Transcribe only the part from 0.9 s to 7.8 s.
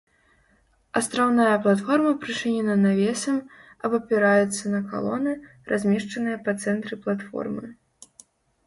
Астраўная платформа прычынена навесам, абапіраецца на калоны, размешчаныя па цэнтры платформы.